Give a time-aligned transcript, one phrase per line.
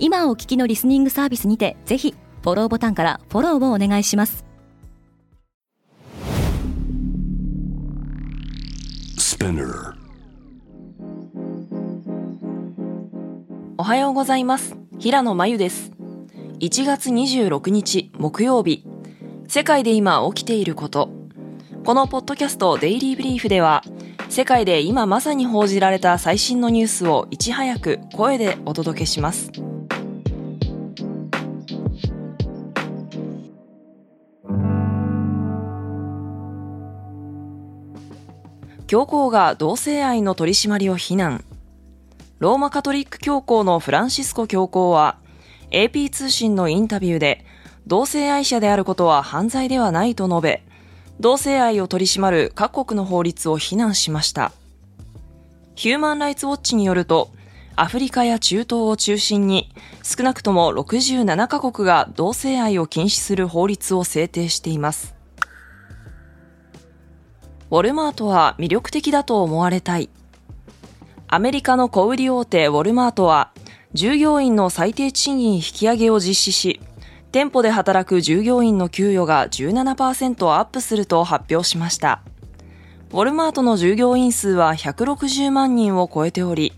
[0.00, 4.44] 今お聞きのリスニングサービスにてぜひフォローボタンからフォローをお願いします。
[13.76, 14.76] おはようございます。
[14.98, 15.90] 平野真由です。
[16.60, 18.84] 1月26日木曜日。
[19.48, 21.10] 世界で今起きていること。
[21.84, 23.82] このポッドキャストデイリーブリーフでは
[24.28, 29.50] 世界で今まさに報じられた最新のニュースをいち早く声でお届けします。
[38.88, 41.44] 教皇が同性愛の取り締まりを非難。
[42.38, 45.18] ローマカトリック教皇のフランシスコ教皇は
[45.70, 47.44] AP 通信のインタビューで
[47.86, 50.62] 同性愛者であることは犯罪ではないと述べ、
[51.20, 54.52] 同性愛を取り締まる各国の法律を非難しました。
[55.74, 57.30] ヒューマンライツウォッチによると、
[57.76, 59.70] アフリカや中東を中心に
[60.02, 65.17] 少なくとも67カ国が同性愛を禁止する法律を制定しています。
[67.70, 70.08] ウォルマートは魅力的だと思われたい。
[71.26, 73.52] アメリカの小売大手ウォルマートは
[73.92, 76.80] 従業員の最低賃金引き上げを実施し、
[77.30, 82.22] 店舗で働く従業員の給与が17%アップすると発表しました。
[83.10, 86.72] ウォルマートの従業員数は160万人を超えており、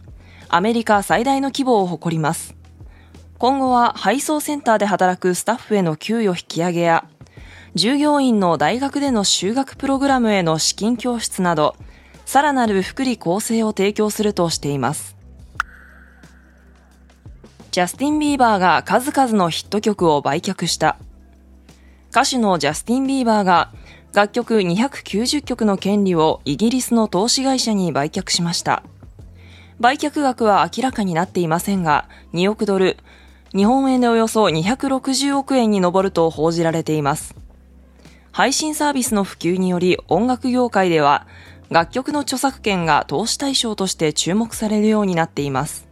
[0.49, 2.57] アメリカ最大の規模を誇ります。
[3.39, 7.07] 今後は配送センターで働くスタッフへの給与引き上げや、
[7.75, 11.77] 従業員の大学での修学プログラムへの資金教室など、
[12.27, 15.17] さらなる福利厚生を提供するとしています。
[17.71, 20.97] ジャスティン・ビーバーが数々のヒット曲を売却した。
[22.11, 23.71] 歌手のジャスティン・ビーバーが
[24.13, 28.83] 楽曲290曲の権利をイギリスの投資会社に売却しました。
[29.79, 32.97] 売却額は明らかになっていませんが、2億ドル、
[33.55, 37.37] 日本円でおよそ260億円に上ると報じられています。
[38.33, 41.27] 配信サービスの普及により音楽業界では
[41.69, 45.89] 楽曲の著作権が投資対象として注目されるようになっています。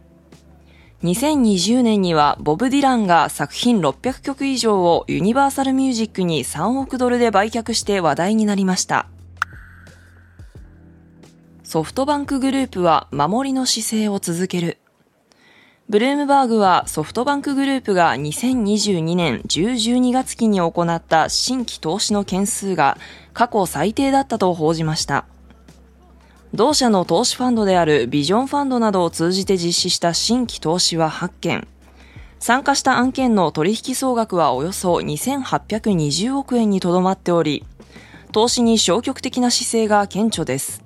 [1.03, 9.07] 2020年にはボブ・ディランが作品600曲以上をユニバーサル・ミュージックに3億ドルで売却して話題になりました。
[11.63, 14.78] ソフトバンクグループは守りの姿勢を続ける。
[15.89, 22.99] ブルームバーグはソフトバンクグループが2022年10-12月期に行った新規投資の件数が
[23.33, 25.25] 過去最低だったと報じました。
[26.53, 31.67] 同社の投資ファンドであるビジョンファンドなどを通じて実施した新規投資は8件。
[32.37, 37.65] 参加した案件の取引総額はおよそ2820億円にとどまっており、
[38.31, 40.83] 投資に消極的な姿勢が顕著です。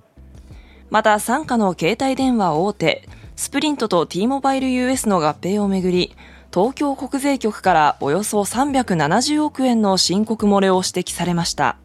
[0.90, 6.16] また、参加の携帯電話大手、スプリントと T モバイル US の合併をめぐり、
[6.54, 11.78] 東京国税局からおよそ370億円の申告漏れを指摘されました。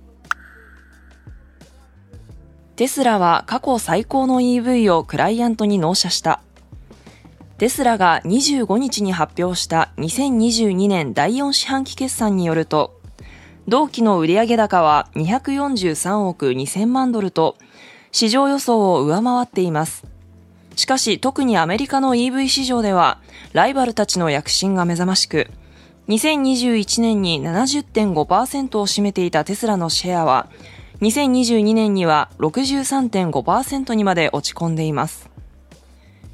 [2.76, 6.42] テスラは過去最高の EV をクライアントに納車した。
[7.56, 13.00] テスラが25日に発表した2022年第4四半期決算によると、
[13.66, 17.56] 同期の売上高は243億2000万ドルと、
[18.12, 20.17] 市場予想を上回っています。
[20.78, 23.18] しかし特にアメリカの EV 市場では、
[23.52, 25.48] ライバルたちの躍進が目覚ましく、
[26.06, 30.48] 2021年に70.5%を占めていたテスラのシェアは、
[31.00, 35.28] 2022年には63.5%にまで落ち込んでいます。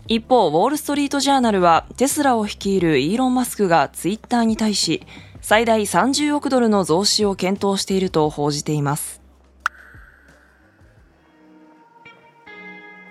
[0.09, 5.06] 一方、ウォールストリートジャーナルはテスラを率いるイーロン・マスクがツイッターに対し
[5.41, 9.23] 最大30億ドルの増資を検討していると報じています。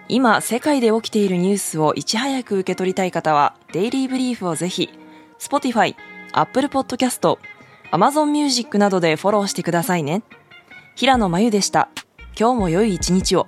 [0.09, 4.89] 今、世界で起きているニュースをいち早く受け取りたい方は、デイリーブリーフをぜひ、
[5.39, 5.95] Spotify、
[6.33, 7.37] Apple Podcast、
[7.91, 10.23] Amazon Music などでフォローしてくださいね。
[10.95, 11.89] 平野真由でした。
[12.37, 13.47] 今日も良い一日を。